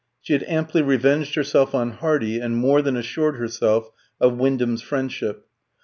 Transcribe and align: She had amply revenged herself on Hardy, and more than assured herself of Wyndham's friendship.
She 0.19 0.33
had 0.33 0.41
amply 0.47 0.81
revenged 0.81 1.35
herself 1.35 1.75
on 1.75 1.91
Hardy, 1.91 2.39
and 2.39 2.57
more 2.57 2.81
than 2.81 2.97
assured 2.97 3.35
herself 3.35 3.91
of 4.19 4.35
Wyndham's 4.35 4.81
friendship. 4.81 5.45